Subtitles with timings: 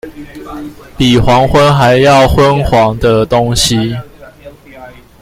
[0.97, 3.95] 比黃昏還要昏黃的東西